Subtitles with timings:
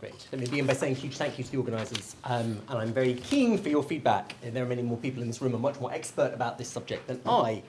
[0.00, 0.28] Great.
[0.32, 2.16] Let me begin by saying a huge thank you to the organisers.
[2.24, 4.34] Um, and I'm very keen for your feedback.
[4.42, 6.70] There are many more people in this room who are much more expert about this
[6.70, 7.62] subject than I.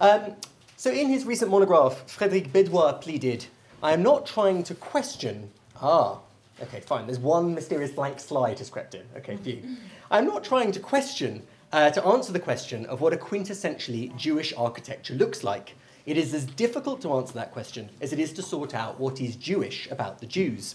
[0.00, 0.36] Um,
[0.78, 3.44] so, in his recent monograph, Frédéric Bédoit pleaded
[3.82, 5.50] I am not trying to question.
[5.82, 6.20] Ah,
[6.62, 7.04] okay, fine.
[7.04, 9.02] There's one mysterious blank slide has crept in.
[9.18, 9.62] Okay, phew.
[10.10, 11.42] I'm not trying to question,
[11.72, 15.74] uh, to answer the question of what a quintessentially Jewish architecture looks like.
[16.06, 19.20] It is as difficult to answer that question as it is to sort out what
[19.20, 20.74] is Jewish about the Jews.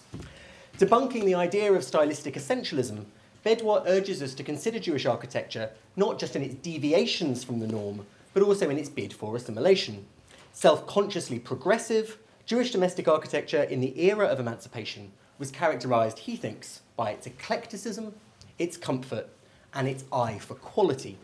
[0.78, 3.06] Debunking the idea of stylistic essentialism,
[3.46, 8.06] Bédoit urges us to consider Jewish architecture not just in its deviations from the norm,
[8.34, 10.06] but also in its bid for assimilation.
[10.52, 16.82] Self consciously progressive, Jewish domestic architecture in the era of emancipation was characterized, he thinks,
[16.98, 18.14] by its eclecticism,
[18.60, 19.30] its comfort,
[19.74, 21.18] and its eye for quality.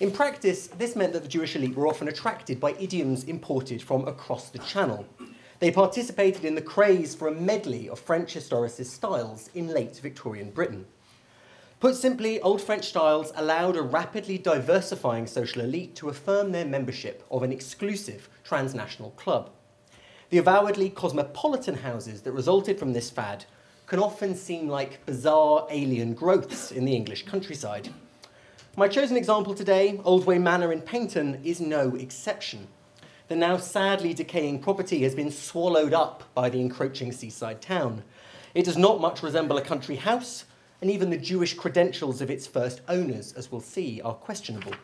[0.00, 4.08] In practice, this meant that the Jewish elite were often attracted by idioms imported from
[4.08, 5.06] across the Channel.
[5.58, 10.50] They participated in the craze for a medley of French historicist styles in late Victorian
[10.50, 10.84] Britain.
[11.80, 17.24] Put simply, Old French styles allowed a rapidly diversifying social elite to affirm their membership
[17.30, 19.50] of an exclusive transnational club.
[20.28, 23.46] The avowedly cosmopolitan houses that resulted from this fad
[23.86, 27.88] can often seem like bizarre alien growths in the English countryside.
[28.76, 32.66] My chosen example today, Oldway Manor in Paignton, is no exception.
[33.28, 38.04] The now sadly decaying property has been swallowed up by the encroaching seaside town.
[38.54, 40.44] It does not much resemble a country house,
[40.80, 44.74] and even the Jewish credentials of its first owners, as we'll see, are questionable.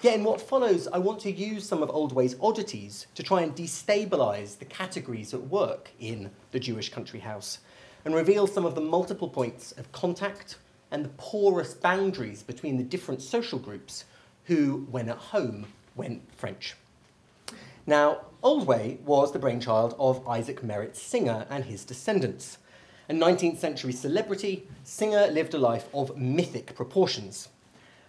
[0.00, 3.54] Yet, in what follows, I want to use some of Oldway's oddities to try and
[3.54, 7.58] destabilise the categories at work in the Jewish country house
[8.06, 10.56] and reveal some of the multiple points of contact
[10.90, 14.06] and the porous boundaries between the different social groups
[14.44, 16.76] who, when at home, went French.
[17.86, 22.56] Now, Oldway was the brainchild of Isaac Merritt Singer and his descendants.
[23.10, 27.50] A 19th century celebrity, Singer lived a life of mythic proportions.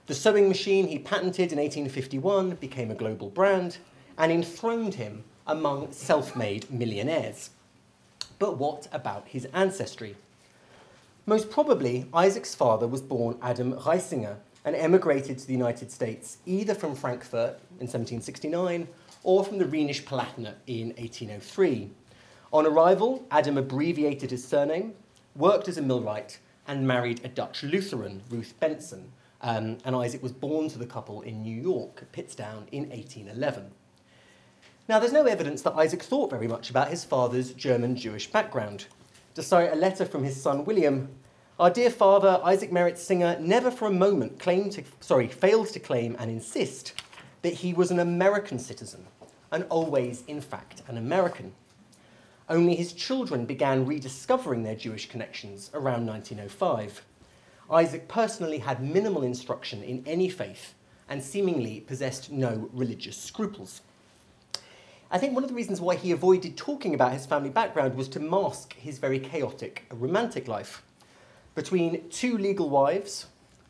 [0.07, 3.77] The sewing machine he patented in 1851 became a global brand
[4.17, 7.49] and enthroned him among self made millionaires.
[8.39, 10.15] But what about his ancestry?
[11.25, 16.73] Most probably, Isaac's father was born Adam Reisinger and emigrated to the United States either
[16.73, 18.87] from Frankfurt in 1769
[19.25, 21.89] or from the Rhenish Palatinate in 1803.
[22.53, 24.93] On arrival, Adam abbreviated his surname,
[25.35, 30.31] worked as a millwright, and married a Dutch Lutheran, Ruth Benson, um, and Isaac was
[30.31, 33.71] born to the couple in New York, Pittstown, in 1811.
[34.87, 38.85] Now, there's no evidence that Isaac thought very much about his father's German Jewish background.
[39.33, 41.09] Despite a letter from his son William,
[41.59, 45.79] our dear father, Isaac Merritt Singer, never for a moment claimed to, sorry, failed to
[45.79, 46.93] claim and insist
[47.45, 49.05] that he was an American citizen,
[49.51, 51.53] and always, in fact, an American.
[52.49, 57.05] Only his children began rediscovering their Jewish connections around 1905.
[57.69, 60.73] Isaac personally had minimal instruction in any faith
[61.07, 63.81] and seemingly possessed no religious scruples.
[65.11, 68.07] I think one of the reasons why he avoided talking about his family background was
[68.09, 70.81] to mask his very chaotic romantic life.
[71.53, 73.27] Between two legal wives,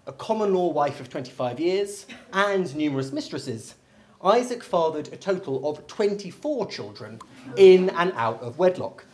[0.07, 3.75] a common law wife of 25 years, and numerous mistresses,
[4.23, 7.19] Isaac fathered a total of 24 children
[7.57, 9.05] in and out of wedlock.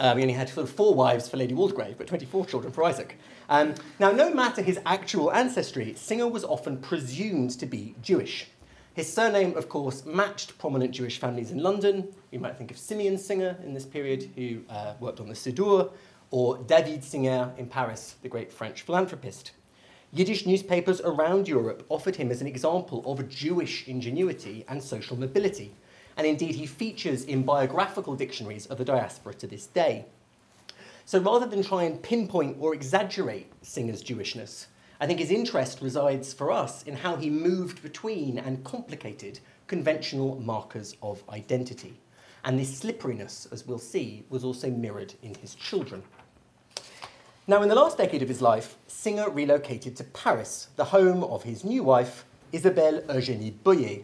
[0.00, 2.84] Um, he only had sort of four wives for Lady Waldegrave, but 24 children for
[2.84, 3.18] Isaac.
[3.48, 8.48] Um, now, no matter his actual ancestry, Singer was often presumed to be Jewish.
[8.94, 12.08] His surname, of course, matched prominent Jewish families in London.
[12.30, 15.90] You might think of Simeon Singer in this period, who uh, worked on the Siddur,
[16.30, 19.52] or David Singer in Paris, the great French philanthropist.
[20.10, 25.74] Yiddish newspapers around Europe offered him as an example of Jewish ingenuity and social mobility,
[26.16, 30.06] and indeed he features in biographical dictionaries of the diaspora to this day.
[31.04, 34.68] So rather than try and pinpoint or exaggerate Singer's Jewishness,
[34.98, 40.40] I think his interest resides for us in how he moved between and complicated conventional
[40.40, 42.00] markers of identity.
[42.44, 46.02] And this slipperiness, as we'll see, was also mirrored in his children.
[47.50, 51.44] Now, in the last decade of his life, Singer relocated to Paris, the home of
[51.44, 54.02] his new wife, Isabelle Eugénie Boyer.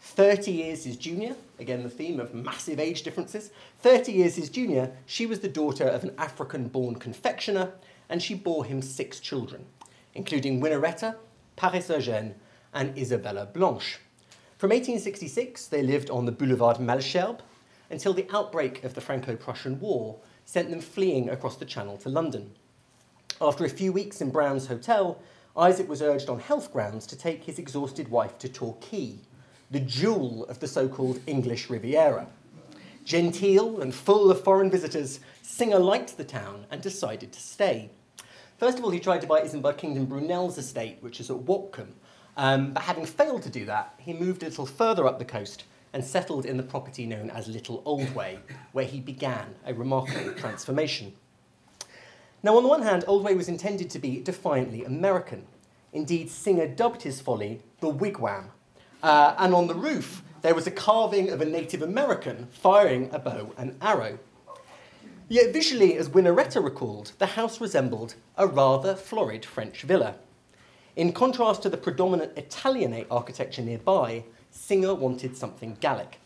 [0.00, 4.90] 30 years his junior, again the theme of massive age differences, 30 years his junior,
[5.06, 7.74] she was the daughter of an African born confectioner,
[8.08, 9.66] and she bore him six children,
[10.12, 11.14] including Winnaretta,
[11.54, 12.34] Paris Eugène,
[12.72, 14.00] and Isabella Blanche.
[14.58, 17.42] From 1866, they lived on the Boulevard Malesherbes
[17.88, 22.08] until the outbreak of the Franco Prussian War sent them fleeing across the Channel to
[22.08, 22.50] London.
[23.40, 25.18] After a few weeks in Brown's Hotel,
[25.56, 29.16] Isaac was urged on health grounds to take his exhausted wife to Torquay,
[29.72, 32.28] the jewel of the so called English Riviera.
[33.04, 37.90] Genteel and full of foreign visitors, Singer liked the town and decided to stay.
[38.58, 41.94] First of all, he tried to buy Isambard Kingdom Brunel's estate, which is at Watcombe,
[42.36, 45.64] Um, but having failed to do that, he moved a little further up the coast
[45.92, 48.38] and settled in the property known as Little Oldway,
[48.72, 51.14] where he began a remarkable transformation.
[52.44, 55.46] Now, on the one hand, Oldway was intended to be defiantly American.
[55.94, 58.50] Indeed, Singer dubbed his folly the wigwam.
[59.02, 63.18] Uh, and on the roof, there was a carving of a Native American firing a
[63.18, 64.18] bow and arrow.
[65.26, 70.16] Yet visually, as Winnaretta recalled, the house resembled a rather florid French villa.
[70.96, 76.20] In contrast to the predominant Italianate architecture nearby, Singer wanted something Gallic.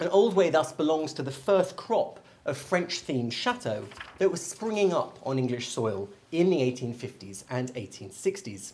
[0.00, 3.84] And Oldway thus belongs to the first crop of French themed chateau
[4.18, 8.72] that was springing up on English soil in the 1850s and 1860s.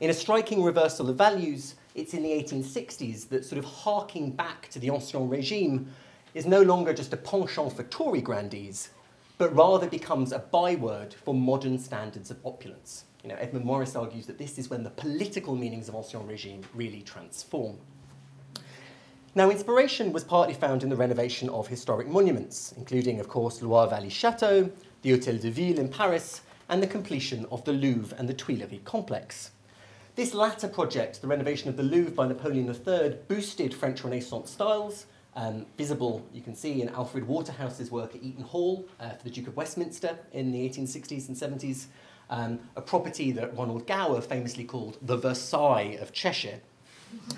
[0.00, 4.68] In a striking reversal of values, it's in the 1860s that sort of harking back
[4.70, 5.90] to the Ancien Regime
[6.34, 8.90] is no longer just a penchant for Tory grandees,
[9.38, 13.04] but rather becomes a byword for modern standards of opulence.
[13.22, 16.62] You know, Edmund Morris argues that this is when the political meanings of Ancien Regime
[16.74, 17.78] really transform.
[19.36, 23.86] Now, inspiration was partly found in the renovation of historic monuments, including, of course, Loire
[23.86, 24.70] Valley Chateau,
[25.02, 26.40] the Hôtel de Ville in Paris,
[26.70, 29.50] and the completion of the Louvre and the Tuileries complex.
[30.14, 35.04] This latter project, the renovation of the Louvre by Napoleon III, boosted French Renaissance styles,
[35.34, 39.30] um, visible, you can see, in Alfred Waterhouse's work at Eaton Hall uh, for the
[39.30, 41.88] Duke of Westminster in the 1860s and 70s,
[42.30, 46.60] um, a property that Ronald Gower famously called the Versailles of Cheshire.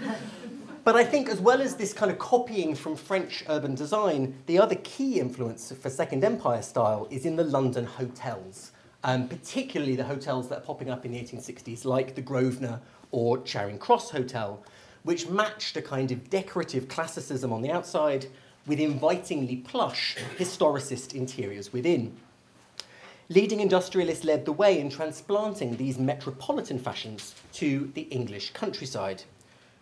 [0.84, 4.58] but I think, as well as this kind of copying from French urban design, the
[4.58, 8.72] other key influence for Second Empire style is in the London hotels
[9.04, 12.80] um, particularly the hotels that are popping up in the 1860s, like the Grosvenor
[13.10, 14.62] or Charing Cross Hotel,
[15.04, 18.26] which matched a kind of decorative classicism on the outside
[18.66, 22.14] with invitingly plush historicist interiors within.
[23.30, 29.22] Leading industrialists led the way in transplanting these metropolitan fashions to the English countryside.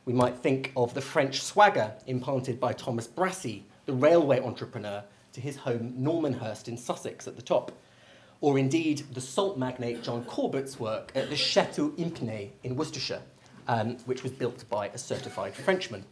[0.07, 5.41] We might think of the French swagger implanted by Thomas Brassey, the railway entrepreneur, to
[5.41, 7.73] his home Normanhurst in Sussex at the top,
[8.41, 13.23] or indeed the salt magnate John Corbett's work at the Chateau Impney in Worcestershire,
[13.67, 16.05] um, which was built by a certified Frenchman.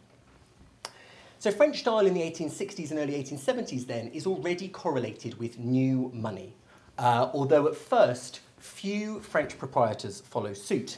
[1.39, 6.11] So French style in the 1860s and early 1870s then is already correlated with new
[6.13, 6.53] money,
[6.97, 10.97] uh, although at first few French proprietors follow suit.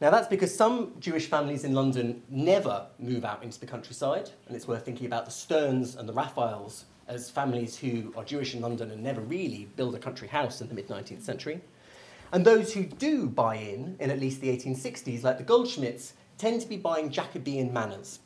[0.00, 4.56] Now that's because some Jewish families in London never move out into the countryside, and
[4.56, 8.60] it's worth thinking about the Sterns and the Raphaels as families who are Jewish in
[8.60, 11.60] London and never really build a country house in the mid 19th century.
[12.32, 16.60] And those who do buy in, in at least the 1860s, like the Goldschmidts, tend
[16.62, 18.18] to be buying Jacobean manors.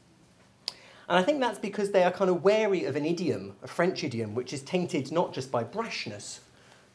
[1.09, 4.05] And I think that's because they are kind of wary of an idiom, a French
[4.05, 6.41] idiom, which is tainted not just by brashness,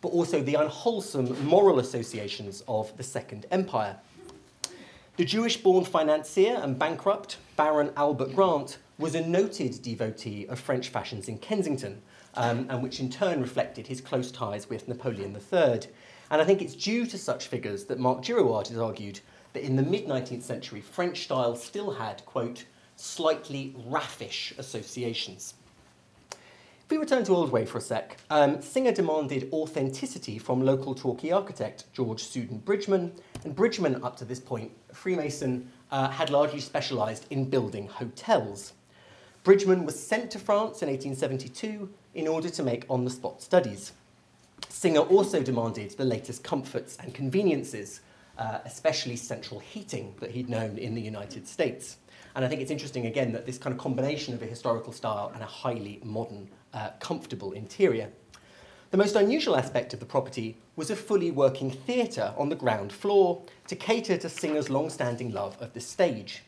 [0.01, 3.97] but also the unwholesome moral associations of the Second Empire.
[5.15, 10.89] The Jewish born financier and bankrupt Baron Albert Grant was a noted devotee of French
[10.89, 12.01] fashions in Kensington,
[12.33, 15.81] um, and which in turn reflected his close ties with Napoleon III.
[16.31, 19.19] And I think it's due to such figures that Mark Girouard has argued
[19.53, 22.65] that in the mid 19th century, French style still had, quote,
[22.95, 25.53] slightly raffish associations.
[26.85, 31.31] If we return to Oldway for a sec, um, Singer demanded authenticity from local Torquay
[31.31, 33.13] architect George Soudon Bridgman,
[33.45, 38.73] and Bridgman, up to this point, Freemason, uh, had largely specialised in building hotels.
[39.45, 43.93] Bridgman was sent to France in 1872 in order to make on the spot studies.
[44.67, 48.01] Singer also demanded the latest comforts and conveniences,
[48.37, 51.97] uh, especially central heating that he'd known in the United States.
[52.35, 55.31] And I think it's interesting again that this kind of combination of a historical style
[55.33, 58.09] and a highly modern, uh, comfortable interior.
[58.91, 62.93] The most unusual aspect of the property was a fully working theatre on the ground
[62.93, 66.43] floor to cater to Singer's long standing love of the stage.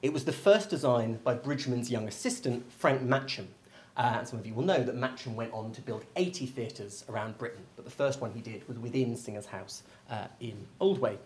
[0.00, 3.48] It was the first design by Bridgman's young assistant, Frank Matcham.
[3.96, 7.04] Uh, and some of you will know that Matcham went on to build 80 theatres
[7.08, 11.18] around Britain, but the first one he did was within Singer's house uh, in Oldway.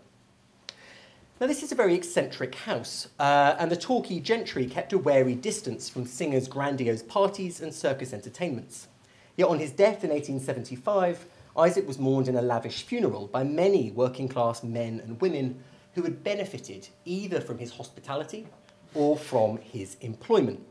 [1.41, 5.33] Now, this is a very eccentric house, uh, and the Torquay gentry kept a wary
[5.33, 8.87] distance from Singer's grandiose parties and circus entertainments.
[9.35, 11.25] Yet on his death in 1875,
[11.57, 15.63] Isaac was mourned in a lavish funeral by many working class men and women
[15.95, 18.45] who had benefited either from his hospitality
[18.93, 20.63] or from his employment.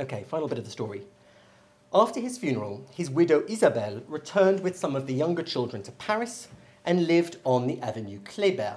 [0.00, 1.02] Okay, final bit of the story.
[1.92, 6.48] After his funeral, his widow Isabelle returned with some of the younger children to Paris
[6.86, 8.76] and lived on the Avenue Kléber.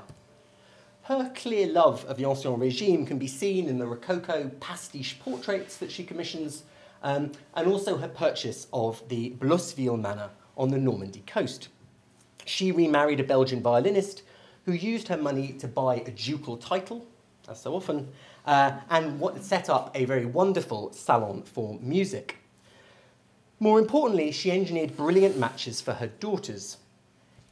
[1.07, 5.77] Her clear love of the Ancien Regime can be seen in the Rococo pastiche portraits
[5.77, 6.63] that she commissions,
[7.01, 11.69] um, and also her purchase of the Blosseville Manor on the Normandy coast.
[12.43, 14.23] She remarried a Belgian violinist
[14.65, 17.07] who used her money to buy a ducal title,
[17.47, 18.09] as so often,
[18.45, 22.35] uh, and what, set up a very wonderful salon for music.
[23.61, 26.79] More importantly, she engineered brilliant matches for her daughters.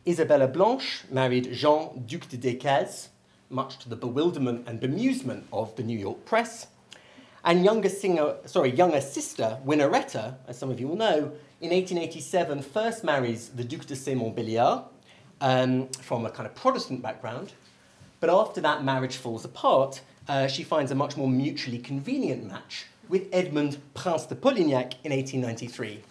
[0.05, 3.07] Isabella Blanche married Jean Duc de Decazes,
[3.49, 6.67] much to the bewilderment and bemusement of the New York press.
[7.43, 12.61] And younger singer, sorry, younger sister Winnaretta, as some of you will know, in 1887
[12.63, 14.83] first marries the Duc de Scey-Montbéliard
[15.41, 17.53] um, from a kind of Protestant background.
[18.19, 22.85] But after that marriage falls apart, uh, she finds a much more mutually convenient match
[23.07, 26.01] with Edmund Prince de Polignac in 1893,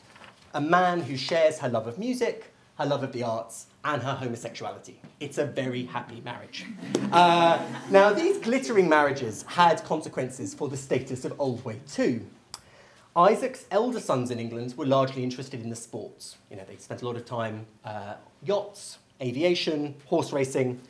[0.54, 4.14] a man who shares her love of music, her love of the arts, and her
[4.14, 5.00] homosexuality.
[5.21, 6.66] It's a very happy marriage.
[7.12, 12.26] Uh, now, these glittering marriages had consequences for the status of Oldway too.
[13.16, 16.37] Isaac's elder sons in England were largely interested in the sports.
[16.50, 20.81] You know, they spent a lot of time uh, yachts, aviation, horse racing.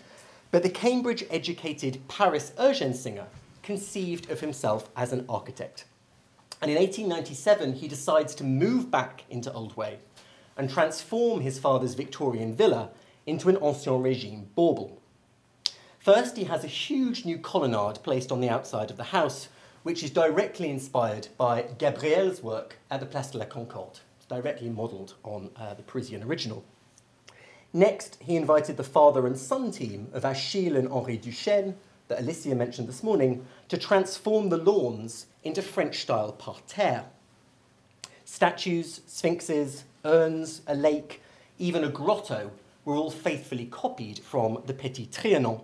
[0.51, 3.27] But the Cambridge educated Paris Eugène Singer
[3.63, 5.85] conceived of himself as an architect.
[6.63, 9.97] And in 1897, he decides to move back into Oldway
[10.57, 12.91] and transform his father's Victorian villa
[13.27, 15.01] into an Ancien Regime bauble.
[15.99, 19.49] First, he has a huge new colonnade placed on the outside of the house,
[19.83, 24.01] which is directly inspired by Gabriel's work at the Place de la Concorde.
[24.27, 26.65] Directly modelled on uh, the Parisian original.
[27.75, 31.75] Next, he invited the father and son team of Achille and Henri Duchêne,
[32.09, 37.05] that Alicia mentioned this morning, to transform the lawns into French style parterre.
[38.25, 41.21] Statues, sphinxes, urns, a lake,
[41.59, 42.51] even a grotto
[42.85, 45.63] were all faithfully copied from the Petit Trianon.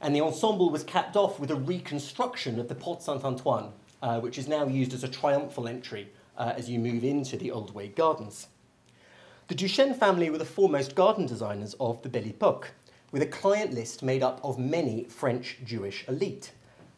[0.00, 4.20] And the ensemble was capped off with a reconstruction of the Porte Saint Antoine, uh,
[4.20, 7.94] which is now used as a triumphal entry uh, as you move into the Oldway
[7.94, 8.48] Gardens.
[9.48, 12.70] The Duchêne family were the foremost garden designers of the Belle Epoque,
[13.12, 16.52] with a client list made up of many French Jewish elite.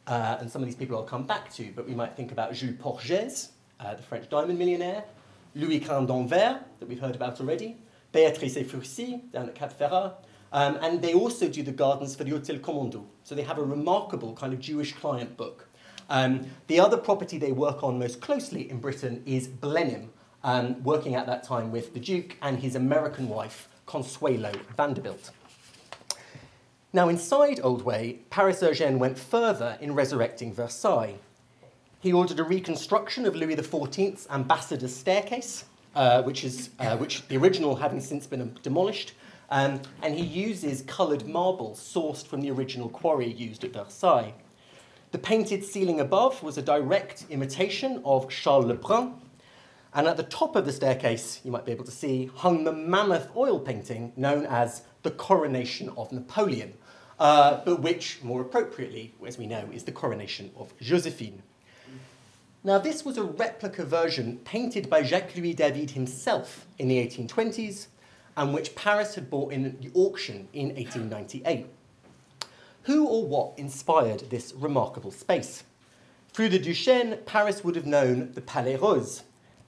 [0.07, 2.55] Uh, and some of these people I'll come back to, but we might think about
[2.55, 3.49] Jules Porgès,
[3.81, 5.05] uh, the French diamond millionaire,
[5.55, 7.77] Louis Cahen d'Anvers, that we've heard about already,
[8.13, 10.15] Béatrice Ephrussi, down at Cap Ferrat,
[10.53, 13.05] um, and they also do the gardens for the Hôtel Camondo.
[13.25, 15.69] So they have a remarkable kind of Jewish client book.
[16.09, 20.11] Um, the other property they work on most closely in Britain is Blenheim,
[20.45, 25.31] um, working at that time with the Duke and his American wife, Consuelo Vanderbilt.
[26.93, 31.17] Now, inside Oldway, Paris Eugène went further in resurrecting Versailles.
[32.07, 35.65] He ordered a reconstruction of Louis XIV's ambassador's staircase,
[35.97, 39.15] uh, which is uh, which the original having since been demolished,
[39.51, 44.35] um, and he uses coloured marble sourced from the original quarry used at Versailles.
[45.11, 49.21] The painted ceiling above was a direct imitation of Charles Le Brun,
[49.93, 52.73] and at the top of the staircase, you might be able to see, hung the
[52.73, 56.75] mammoth oil painting known as the Coronation of Napoleon,
[57.19, 61.43] uh, but which, more appropriately, as we know, is the Coronation of Josephine.
[62.67, 67.87] Now, this was a replica version painted by Jacques Louis David himself in the 1820s,
[68.37, 71.67] and which Paris had bought in the auction in 1898.
[72.83, 75.63] Who or what inspired this remarkable space?
[76.33, 79.23] Through the Duchêne, Paris would have known the Palais Rose,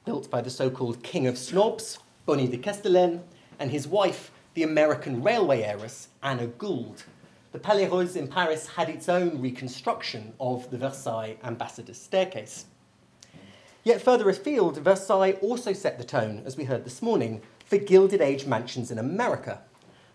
[0.04, 3.22] built by the so called King of Snobs, Boni de Castellane,
[3.60, 7.04] and his wife, the American railway heiress, Anna Gould.
[7.52, 12.66] The Palais Rose in Paris had its own reconstruction of the Versailles ambassador's staircase.
[13.88, 18.20] Yet further afield, Versailles also set the tone, as we heard this morning, for Gilded
[18.20, 19.62] Age mansions in America,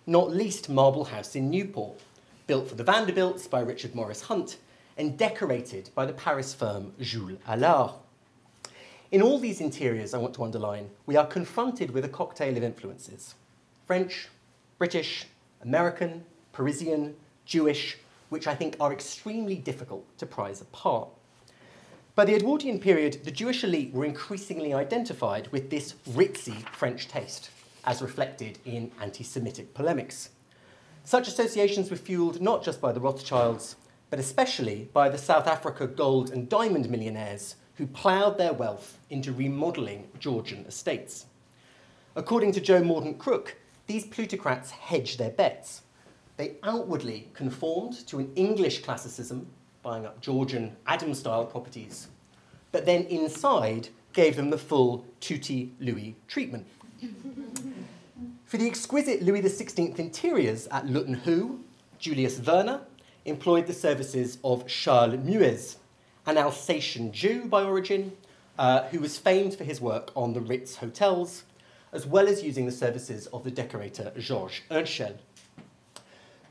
[0.05, 1.99] not least Marble House in Newport,
[2.45, 4.57] built for the Vanderbilts by Richard Morris Hunt
[4.95, 7.93] and decorated by the Paris firm Jules Allard.
[9.11, 12.61] In all these interiors, I want to underline, we are confronted with a cocktail of
[12.61, 13.33] influences
[13.87, 14.27] French,
[14.77, 15.25] British,
[15.63, 17.15] American, Parisian,
[17.47, 17.97] Jewish,
[18.29, 21.09] which I think are extremely difficult to prize apart.
[22.15, 27.49] By the Edwardian period, the Jewish elite were increasingly identified with this ritzy French taste,
[27.85, 30.29] as reflected in anti Semitic polemics.
[31.03, 33.77] Such associations were fueled not just by the Rothschilds,
[34.11, 39.33] but especially by the South Africa gold and diamond millionaires who ploughed their wealth into
[39.33, 41.25] remodelling Georgian estates.
[42.15, 45.81] According to Joe Mordaunt Crook, these plutocrats hedged their bets.
[46.37, 49.47] They outwardly conformed to an English classicism
[49.83, 52.07] buying up Georgian Adam style properties,
[52.71, 56.65] but then inside gave them the full tutti Louis treatment.
[58.45, 61.63] For the exquisite Louis XVI interiors at Luton Hoo,
[61.99, 62.81] Julius Wernher
[63.25, 65.77] employed the services of Charles Mewès,
[66.25, 68.15] an Alsatian Jew by origin,
[68.57, 71.43] uh, who was famed for his work on the Ritz hotels,
[71.91, 75.15] as well as using the services of the decorator Georges Hoentschel.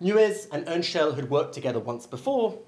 [0.03, 2.59] Mewès and Hoentschel had worked together once before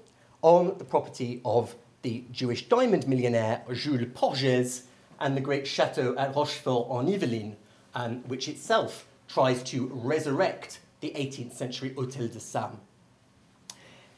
[0.41, 4.83] on the property of the Jewish diamond millionaire Jules Porges
[5.19, 7.55] and the great chateau at Rochefort en Yvelines,
[7.95, 12.79] um, which itself tries to resurrect the 18th century Hôtel de Salm.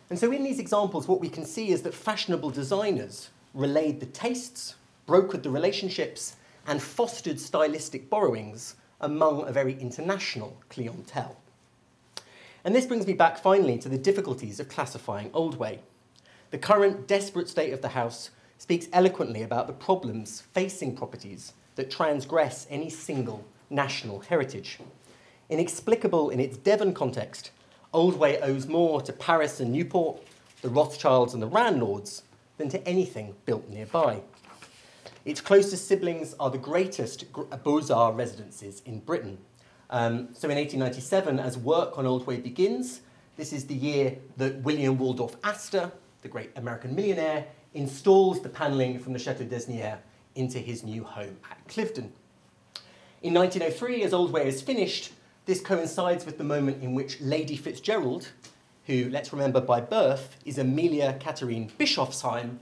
[0.09, 4.05] And so, in these examples, what we can see is that fashionable designers relayed the
[4.05, 4.75] tastes,
[5.07, 11.37] brokered the relationships, and fostered stylistic borrowings among a very international clientele.
[12.63, 15.79] And this brings me back finally to the difficulties of classifying Oldway.
[16.49, 21.91] The current desperate state of the house speaks eloquently about the problems facing properties that
[21.91, 24.79] transgress any single national heritage.
[25.49, 27.51] Inexplicable in its Devon context,
[27.93, 30.21] Oldway owes more to Paris and Newport,
[30.61, 32.23] the Rothschilds and the Randlords,
[32.57, 34.21] than to anything built nearby.
[35.25, 39.37] Its closest siblings are the greatest Beaux-Arts residences in Britain.
[39.89, 43.01] Um, so in 1897, as work on Oldway begins,
[43.35, 48.99] this is the year that William Waldorf Astor, the great American millionaire, installs the panelling
[48.99, 49.99] from the Chateau d'Asnières
[50.35, 52.09] into his new home at Cliveden.
[53.21, 55.11] In 1903, as Old Oldway is finished,
[55.45, 58.29] this coincides with the moment in which Lady Fitzgerald,
[58.85, 62.57] who, let's remember by birth, is Amelia Catherine Bischoffsheim,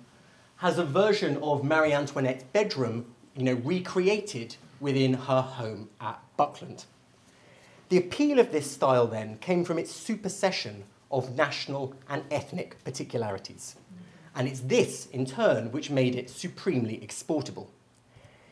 [0.57, 6.85] has a version of Marie Antoinette's bedroom, you know, recreated within her home at Buckland.
[7.89, 13.75] The appeal of this style then came from its supersession of national and ethnic particularities.
[14.35, 17.69] And it's this, in turn, which made it supremely exportable.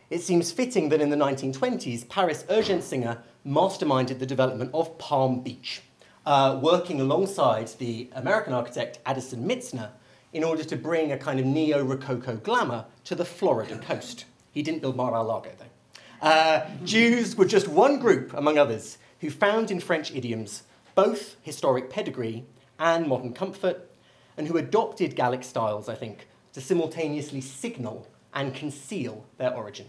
[0.10, 5.42] It seems fitting that in the 1920s, Paris Eugène Singer masterminded the development of Palm
[5.42, 5.82] Beach,
[6.26, 9.90] uh, working alongside the American architect Addison Mizner
[10.32, 14.26] in order to bring a kind of neo Rococo glamour to the Florida coast.
[14.52, 16.28] He didn't build Mar-a-Lago, though.
[16.28, 20.64] Uh, Jews were just one group, among others, who found in French idioms
[20.96, 22.46] both historic pedigree
[22.80, 23.89] and modern comfort,
[24.38, 29.88] and who adopted Gallic styles, I think, to simultaneously signal and conceal their origin.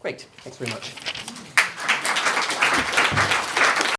[0.00, 1.19] Great, thanks very much.